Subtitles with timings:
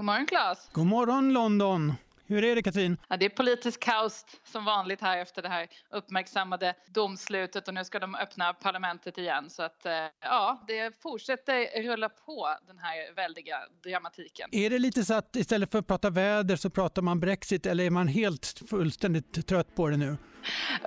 [0.00, 0.68] God morgon Claes.
[0.72, 1.94] God morgon London.
[2.26, 2.96] Hur är det Katrin?
[3.08, 7.84] Ja, det är politisk kaos som vanligt här efter det här uppmärksammade domslutet och nu
[7.84, 9.50] ska de öppna parlamentet igen.
[9.50, 14.48] Så att eh, ja, det fortsätter rulla på den här väldiga dramatiken.
[14.52, 17.84] Är det lite så att istället för att prata väder så pratar man Brexit eller
[17.84, 20.16] är man helt fullständigt trött på det nu?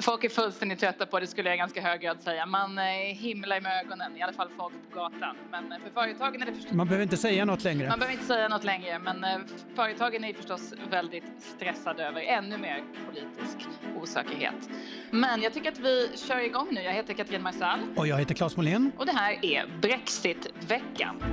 [0.02, 2.46] Folk är fullständigt trötta på det skulle jag ganska hög grad säga.
[2.46, 2.84] Man eh,
[3.16, 5.36] himlar med ögonen, i alla fall folk på gatan.
[5.52, 6.74] Men eh, för företagen är det förstås...
[6.74, 7.90] Man behöver inte säga något längre.
[7.90, 9.38] Man behöver inte säga något längre, men eh,
[9.76, 13.70] företagen är förstås väldigt stressade över ännu mer politisk
[14.02, 14.70] osäkerhet.
[15.12, 16.82] Men jag tycker att vi kör igång nu.
[16.82, 17.80] Jag heter Katrin Marsall.
[17.96, 18.92] Och jag heter Claes Molén.
[18.98, 21.24] Och det här är Brexitveckan.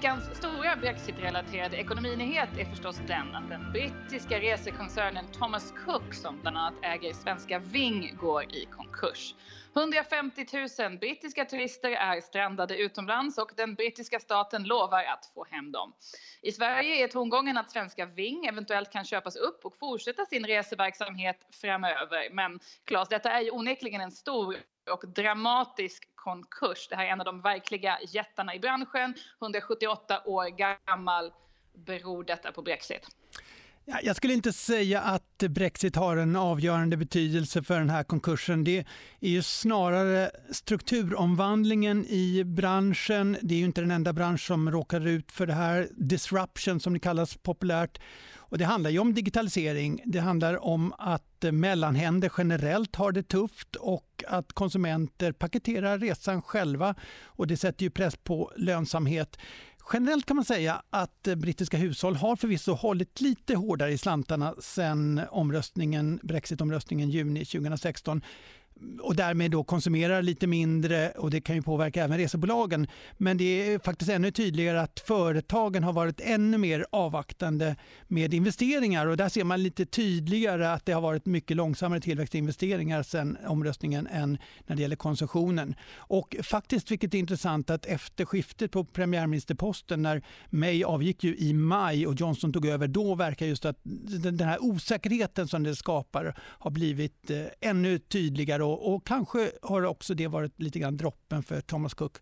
[0.00, 6.56] Veckans stora Brexit-relaterade ekonominyhet är förstås den att den brittiska resekoncernen Thomas Cook som bland
[6.56, 9.34] annat äger svenska Ving går i konkurs.
[9.76, 10.46] 150
[10.80, 15.92] 000 brittiska turister är strandade utomlands och den brittiska staten lovar att få hem dem.
[16.42, 21.46] I Sverige är tongången att svenska Ving eventuellt kan köpas upp och fortsätta sin reseverksamhet
[21.60, 22.30] framöver.
[22.30, 24.56] Men Claes, detta är ju onekligen en stor
[24.90, 26.88] och dramatisk konkurs.
[26.88, 29.14] Det här är en av de verkliga jättarna i branschen.
[29.38, 31.32] 178 år gammal.
[31.72, 33.08] Beror detta på Brexit?
[34.02, 38.64] Jag skulle inte säga att Brexit har en avgörande betydelse för den här konkursen.
[38.64, 38.78] Det
[39.20, 43.36] är ju snarare strukturomvandlingen i branschen.
[43.42, 45.88] Det är ju inte den enda bransch som råkar ut för det här.
[45.96, 48.00] Disruption som det kallas populärt.
[48.50, 50.02] Och det handlar ju om digitalisering.
[50.04, 56.94] Det handlar om att mellanhänder generellt har det tufft och att konsumenter paketerar resan själva.
[57.22, 59.38] Och det sätter ju press på lönsamhet.
[59.92, 64.54] Generellt kan man säga att eh, brittiska hushåll har förvisso hållit lite hårdare i slantarna
[64.58, 68.22] sen omröstningen, Brexitomröstningen juni 2016
[69.00, 72.86] och därmed då konsumerar lite mindre och det kan ju påverka även resebolagen.
[73.16, 77.76] Men det är faktiskt ännu tydligare att företagen har varit ännu mer avvaktande
[78.08, 82.34] med investeringar och där ser man lite tydligare att det har varit mycket långsammare tillväxt
[82.34, 85.74] i investeringar sedan omröstningen än när det gäller konsumtionen.
[85.96, 91.52] Och faktiskt, vilket är intressant, att efter skiftet på premiärministerposten när May avgick ju i
[91.52, 96.34] maj och Johnson tog över, då verkar just att den här osäkerheten som det skapar
[96.38, 101.42] har blivit eh, ännu tydligare och, och kanske har också det varit lite grann droppen
[101.42, 102.16] för Thomas Cook.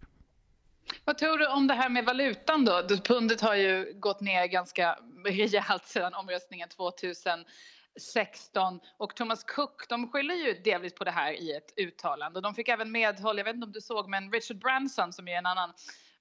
[1.04, 2.82] Vad tror du om det här med valutan då?
[3.04, 10.34] Pundet har ju gått ner ganska rejält sedan omröstningen 2016 och Thomas Cook de skyller
[10.34, 12.41] ju delvis på det här i ett uttalande.
[12.41, 15.38] De fick även medhåll, jag vet inte om du såg, men Richard Branson som är
[15.38, 15.72] en annan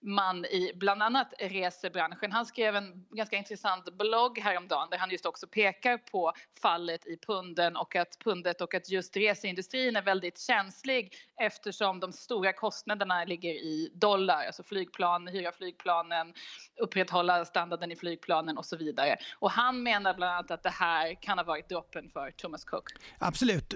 [0.01, 2.31] man i bland annat resebranschen.
[2.31, 7.17] Han skrev en ganska intressant blogg häromdagen där han just också pekar på fallet i
[7.27, 13.23] punden och att pundet och att just reseindustrin är väldigt känslig eftersom de stora kostnaderna
[13.23, 16.33] ligger i dollar, alltså flygplan, hyra flygplanen,
[16.81, 19.15] upprätthålla standarden i flygplanen och så vidare.
[19.39, 22.83] Och han menar bland annat att det här kan ha varit droppen för Thomas Cook.
[23.19, 23.73] Absolut.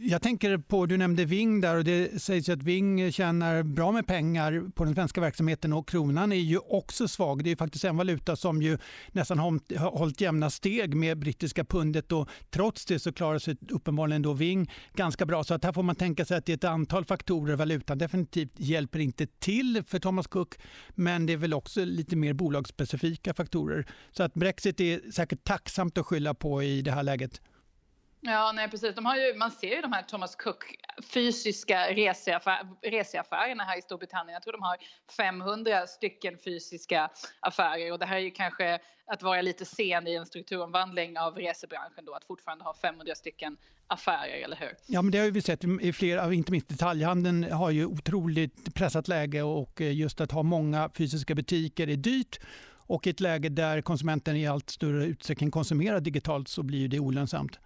[0.00, 3.92] Jag tänker på, du nämnde Ving där och det sägs ju att Ving tjänar bra
[3.92, 7.44] med pengar på den svenska verksamheten och kronan är ju också svag.
[7.44, 8.78] Det är faktiskt en valuta som ju
[9.12, 14.22] nästan har hållit jämna steg med brittiska pundet och trots det så klarar sig uppenbarligen
[14.22, 15.44] då Ving ganska bra.
[15.44, 17.56] Så att här får man tänka sig att det är ett antal faktorer.
[17.56, 20.54] Valutan definitivt hjälper inte till för Thomas Cook,
[20.94, 23.86] men det är väl också lite mer bolagsspecifika faktorer.
[24.12, 27.40] Så att Brexit är säkert tacksamt att skylla på i det här läget.
[28.26, 28.94] Ja, nej precis.
[28.94, 30.64] De har ju, man ser ju de här Thomas Cook
[31.02, 34.32] fysiska reseaffär, reseaffärerna här i Storbritannien.
[34.32, 34.76] Jag tror de har
[35.16, 40.14] 500 stycken fysiska affärer och det här är ju kanske att vara lite sen i
[40.14, 44.70] en strukturomvandling av resebranschen då, att fortfarande ha 500 stycken affärer, eller hur?
[44.86, 49.08] Ja, men det har vi sett i flera, inte minst detaljhandeln har ju otroligt pressat
[49.08, 52.40] läge och just att ha många fysiska butiker är dyrt
[52.86, 56.98] och i ett läge där konsumenten i allt större utsträckning konsumerar digitalt så blir det
[56.98, 57.58] olönsamt.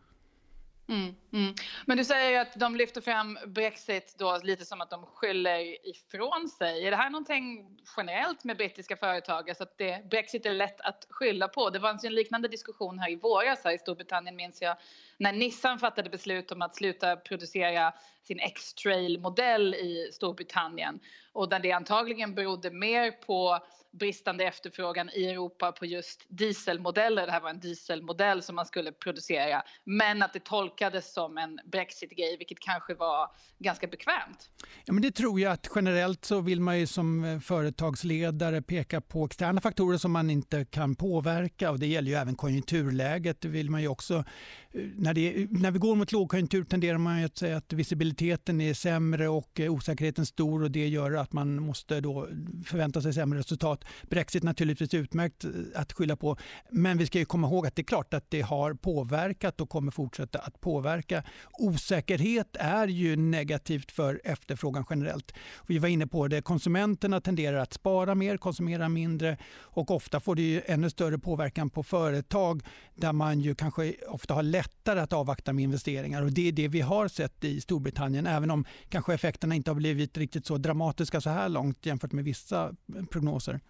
[0.89, 1.55] Mm, mm.
[1.87, 6.49] Men du säger att de lyfter fram Brexit då lite som att de skyller ifrån
[6.49, 6.87] sig.
[6.87, 9.49] Är det här någonting generellt med brittiska företag?
[9.49, 11.71] Alltså att det, Brexit är lätt att skylla på?
[11.71, 14.77] Det var en liknande diskussion här i våras här i Storbritannien minns jag
[15.19, 17.93] när Nissan fattade beslut om att sluta producera
[18.23, 21.01] sin X-Trail-modell i Storbritannien
[21.33, 23.59] och där det antagligen berodde mer på
[23.93, 27.27] bristande efterfrågan i Europa på just dieselmodeller.
[27.27, 31.61] Det här var en dieselmodell som man skulle producera men att det tolkades som en
[31.65, 34.51] Brexit-grej vilket kanske var ganska bekvämt.
[34.85, 39.01] Ja, men det tror jag att generellt så vill man ju som eh, företagsledare peka
[39.01, 43.41] på externa faktorer som man inte kan påverka och det gäller ju även konjunkturläget.
[43.41, 44.25] Det vill man ju också
[44.73, 49.29] när, det, när vi går mot lågkonjunktur tenderar man att säga att visibiliteten är sämre
[49.29, 52.29] och eh, osäkerheten stor och det gör att man måste då
[52.65, 53.85] förvänta sig sämre resultat.
[54.11, 56.37] Brexit naturligtvis utmärkt eh, att skylla på
[56.71, 59.93] men vi ska komma ihåg att det är klart att det har påverkat och kommer
[59.93, 61.23] fortsätta att påverka.
[61.53, 65.33] Osäkerhet är ju negativt för efterfrågan generellt.
[65.67, 70.35] Vi var inne på det, konsumenterna tenderar att spara mer, konsumera mindre och ofta får
[70.35, 72.63] det ju ännu större påverkan på företag
[72.95, 76.23] där man ju kanske ofta har lätt lättare att avvakta med investeringar.
[76.23, 79.77] Och Det är det vi har sett i Storbritannien, även om kanske effekterna inte har
[79.77, 82.75] blivit riktigt så dramatiska så här långt jämfört med vissa
[83.11, 83.61] prognoser.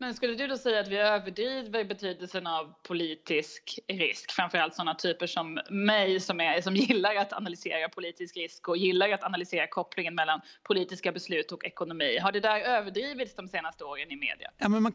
[0.00, 4.30] Men skulle du då säga att vi överdriver betydelsen av politisk risk?
[4.32, 9.10] Framförallt sådana typer som mig som, är, som gillar att analysera politisk risk och gillar
[9.10, 12.18] att analysera kopplingen mellan politiska beslut och ekonomi.
[12.18, 14.50] Har det där överdrivits de senaste åren i media?
[14.58, 14.92] Ja, men man,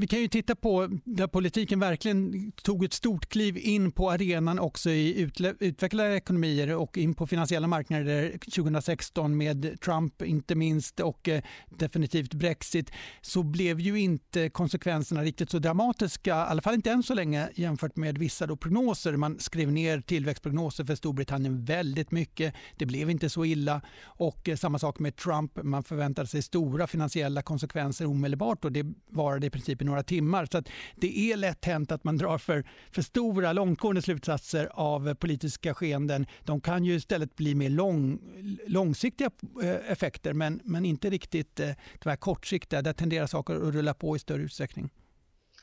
[0.00, 4.58] vi kan ju titta på där politiken verkligen tog ett stort kliv in på arenan
[4.58, 11.00] också i utle, utvecklade ekonomier och in på finansiella marknader 2016 med Trump inte minst
[11.00, 16.32] och eh, definitivt Brexit så blev ju inte inte eh, konsekvenserna riktigt så dramatiska, i
[16.32, 19.16] alla fall inte än så länge jämfört med vissa då prognoser.
[19.16, 22.54] Man skrev ner tillväxtprognoser för Storbritannien väldigt mycket.
[22.76, 23.80] Det blev inte så illa.
[24.04, 25.62] Och eh, samma sak med Trump.
[25.62, 30.48] Man förväntade sig stora finansiella konsekvenser omedelbart och det varade i princip i några timmar.
[30.52, 30.62] Så
[30.96, 36.26] det är lätt hänt att man drar för, för stora, långtgående slutsatser av politiska skeenden.
[36.44, 38.18] De kan ju istället bli mer lång,
[38.66, 39.30] långsiktiga
[39.62, 42.82] eh, effekter men, men inte riktigt de här kortsiktiga.
[42.82, 44.90] Där tenderar saker att rulla på större utsträckning.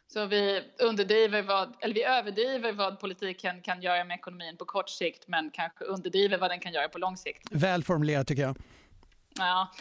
[0.07, 4.89] Så vi, underdriver vad, eller vi överdriver vad politiken kan göra med ekonomin på kort
[4.89, 7.47] sikt men kanske underdriver vad den kan göra på lång sikt.
[7.51, 8.57] Väl formulerat tycker jag.
[9.35, 9.71] Ja,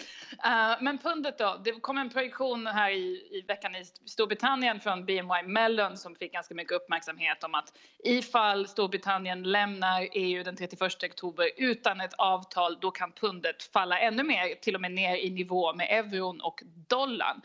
[0.47, 1.61] uh, men pundet då.
[1.65, 6.33] Det kom en projektion här i, i veckan i Storbritannien från BMY Mellon som fick
[6.33, 7.73] ganska mycket uppmärksamhet om att
[8.05, 14.23] ifall Storbritannien lämnar EU den 31 oktober utan ett avtal då kan pundet falla ännu
[14.23, 17.43] mer, till och med ner i nivå med euron och dollarn.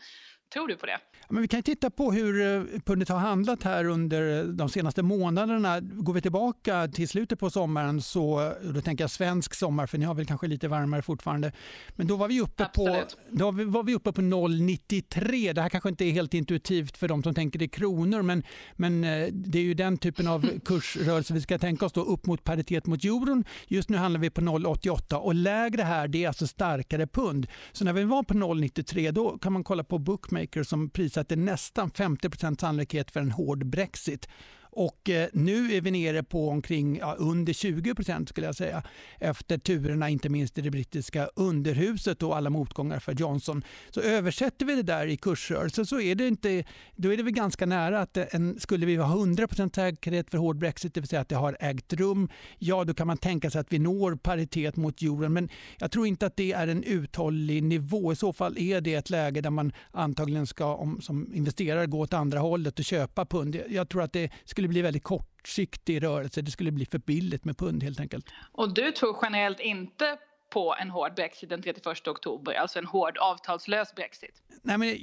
[0.52, 0.98] Tror du på det?
[1.30, 5.80] Men vi kan titta på hur eh, pundet har handlat här under de senaste månaderna.
[5.80, 10.04] Går vi tillbaka till slutet på sommaren, så, då tänker jag svensk sommar, för ni
[10.04, 11.52] har väl kanske lite varmare fortfarande.
[11.96, 13.08] Men då var vi uppe Absolut.
[13.08, 15.52] på, då var vi uppe på 0,93.
[15.52, 18.42] Det här kanske inte är helt intuitivt för de som tänker i kronor, men,
[18.72, 22.26] men eh, det är ju den typen av kursrörelse vi ska tänka oss då, upp
[22.26, 23.44] mot paritet mot euron.
[23.66, 27.46] Just nu handlar vi på 0,88 och lägre här, det är alltså starkare pund.
[27.72, 29.98] Så när vi var på 0,93 då kan man kolla på
[30.38, 32.30] Watchmaker som prissatte nästan 50
[32.60, 34.28] sannolikhet för en hård Brexit.
[34.70, 38.82] Och eh, nu är vi nere på omkring ja, under 20 procent skulle jag säga
[39.18, 43.64] efter turerna inte minst i det brittiska underhuset och alla motgångar för Johnson.
[43.90, 46.64] Så översätter vi det där i kursrörelse så är det, inte,
[46.96, 50.38] då är det väl ganska nära att en, skulle vi ha 100 procent säkerhet för
[50.38, 52.28] hård Brexit, det vill säga att det har ägt rum,
[52.58, 55.32] ja då kan man tänka sig att vi når paritet mot euron.
[55.32, 55.48] Men
[55.78, 58.12] jag tror inte att det är en uthållig nivå.
[58.12, 62.00] I så fall är det ett läge där man antagligen ska om, som investerare gå
[62.00, 63.60] åt andra hållet och köpa pund.
[63.68, 66.42] Jag tror att det skulle skulle bli väldigt kortsiktig rörelse.
[66.42, 68.26] Det skulle bli för billigt med pund helt enkelt.
[68.52, 70.18] Och du tror generellt inte
[70.50, 74.42] på en hård brexit den 31 oktober, alltså en hård avtalslös brexit?
[74.62, 74.96] Nej, men,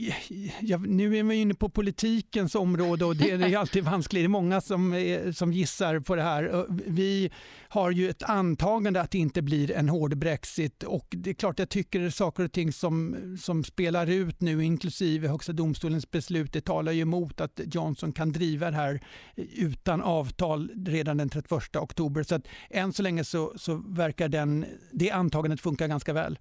[0.61, 4.21] ja, nu är vi inne på politikens område och det är alltid vanskligt.
[4.21, 4.93] Det är många som,
[5.35, 6.65] som gissar på det här.
[6.69, 7.31] Vi
[7.69, 11.59] har ju ett antagande att det inte blir en hård brexit och det är klart
[11.59, 16.61] jag tycker saker och ting som, som spelar ut nu inklusive Högsta domstolens beslut det
[16.61, 18.99] talar ju emot att Johnson kan driva det här
[19.35, 22.23] utan avtal redan den 31 oktober.
[22.23, 26.39] Så att än så länge så, så verkar den, det antagandet Företagandet funkar ganska väl.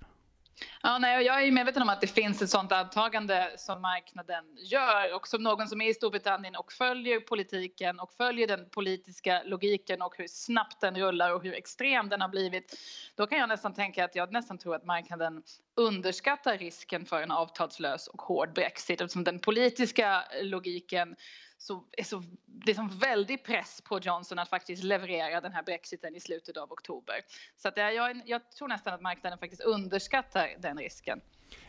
[0.86, 5.14] Ja, nej, jag är medveten om att det finns ett sånt antagande som marknaden gör
[5.14, 10.02] och som någon som är i Storbritannien och följer politiken och följer den politiska logiken
[10.02, 12.78] och hur snabbt den rullar och hur extrem den har blivit.
[13.14, 15.42] Då kan jag nästan tänka att jag nästan tror att marknaden
[15.74, 21.16] underskattar risken för en avtalslös och hård brexit eftersom den politiska logiken
[21.64, 26.16] så, så, det är som väldig press på Johnson att faktiskt leverera den här brexiten
[26.16, 27.20] i slutet av oktober.
[27.56, 31.20] Så att jag, jag tror nästan att marknaden faktiskt underskattar den risken.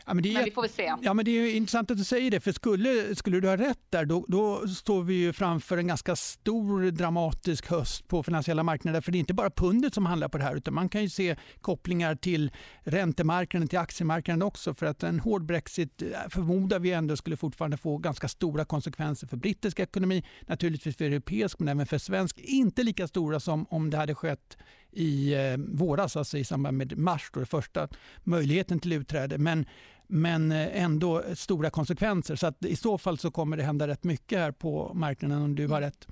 [0.06, 0.94] Ja, men, det är, men vi får väl se.
[1.02, 3.80] Ja, men det är intressant att du säger det, för skulle, skulle du ha rätt
[3.90, 9.00] där, då, då står vi ju framför en ganska stor dramatisk höst på finansiella marknader.
[9.00, 11.08] För det är inte bara pundet som handlar på det här, utan man kan ju
[11.08, 14.74] se kopplingar till räntemarknaden, till aktiemarknaden också.
[14.74, 19.26] För att en hård Brexit eh, förmodar vi ändå skulle fortfarande få ganska stora konsekvenser
[19.26, 22.38] för brittisk ekonomi, naturligtvis för europeisk, men även för svensk.
[22.38, 24.56] Inte lika stora som om det hade skett
[24.96, 27.88] i eh, våras, alltså i samband med mars, då första
[28.24, 29.38] möjligheten till utträde.
[29.38, 29.66] Men,
[30.06, 32.36] men eh, ändå stora konsekvenser.
[32.36, 35.54] Så att i så fall så kommer det hända rätt mycket här på marknaden om
[35.54, 36.08] du har rätt.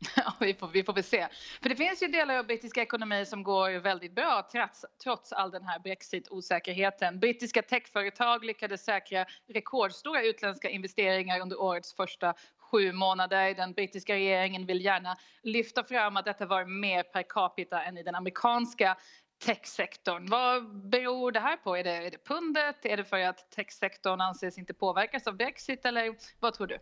[0.16, 1.28] Ja, vi får, vi får väl se.
[1.62, 5.50] För det finns ju delar av brittiska ekonomi som går väldigt bra trots, trots all
[5.50, 7.18] den här brexit-osäkerheten.
[7.18, 12.34] Brittiska techföretag lyckades säkra rekordstora utländska investeringar under årets första
[12.70, 13.54] sju månader.
[13.54, 18.02] Den brittiska regeringen vill gärna lyfta fram att detta var mer per capita än i
[18.02, 18.96] den amerikanska
[19.44, 20.26] techsektorn.
[20.26, 21.76] Vad beror det här på?
[21.76, 22.76] Är det, är det pundet?
[22.82, 26.78] Är det för att techsektorn anses inte påverkas av Brexit eller vad tror du?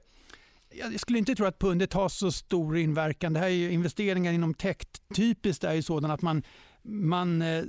[0.71, 3.33] Jag skulle inte tro att pundet har så stor inverkan.
[3.33, 4.77] Det här är ju investeringar inom tech.
[5.17, 6.43] Typiskt är ju sådana att man,
[6.83, 7.65] man eh,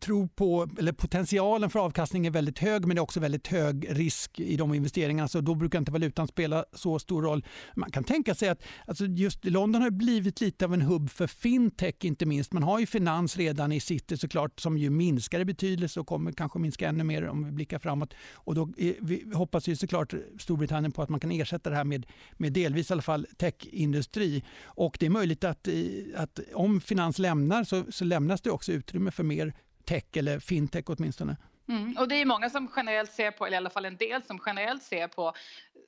[0.00, 3.86] tror på, eller potentialen för avkastning är väldigt hög men det är också väldigt hög
[3.90, 7.44] risk i de investeringarna så då brukar inte valutan spela så stor roll.
[7.76, 11.26] Man kan tänka sig att alltså just London har blivit lite av en hubb för
[11.26, 12.52] fintech inte minst.
[12.52, 16.32] Man har ju finans redan i city såklart som ju minskar i betydelse och kommer
[16.32, 18.14] kanske minska ännu mer om vi blickar framåt.
[18.34, 21.84] Och då är, vi hoppas ju såklart Storbritannien på att man kan ersätta det här
[21.84, 24.44] med, med delvis i alla fall techindustri.
[24.64, 25.74] Och det är möjligt att, eh,
[26.16, 30.84] att om finans lämnar så, så lämnas det också utrymme för mer tech eller fintech
[30.86, 31.36] åtminstone.
[31.68, 34.22] Mm, och det är många som generellt ser på, eller i alla fall en del
[34.22, 35.32] som generellt ser på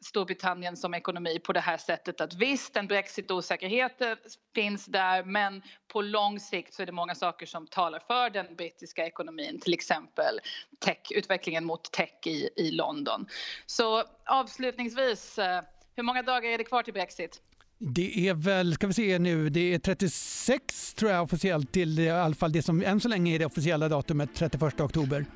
[0.00, 4.16] Storbritannien som ekonomi på det här sättet att visst, en brexit-osäkerhet
[4.54, 8.56] finns där men på lång sikt så är det många saker som talar för den
[8.56, 10.40] brittiska ekonomin, till exempel
[10.78, 13.26] tech, utvecklingen mot tech i, i London.
[13.66, 15.62] Så avslutningsvis, eh,
[15.96, 17.42] hur många dagar är det kvar till Brexit?
[17.78, 22.10] Det är väl, ska vi se nu, det är 36 tror jag officiellt till i
[22.10, 25.26] alla fall det som än så länge är det officiella datumet, 31 oktober.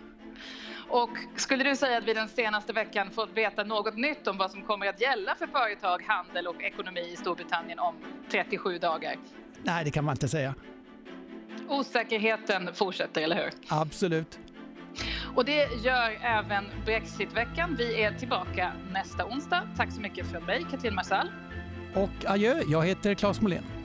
[0.89, 4.51] Och skulle du säga att vi den senaste veckan fått veta något nytt om vad
[4.51, 7.95] som kommer att gälla för företag, handel och ekonomi i Storbritannien om
[8.31, 9.17] 37 dagar?
[9.63, 10.55] Nej, det kan man inte säga.
[11.69, 13.51] Osäkerheten fortsätter, eller hur?
[13.69, 14.39] Absolut.
[15.35, 17.77] Och det gör även Brexitveckan.
[17.79, 19.69] Vi är tillbaka nästa onsdag.
[19.77, 21.31] Tack så mycket från mig, Katrin Marsall.
[21.95, 23.78] Och adjö, jag heter Claes Molén.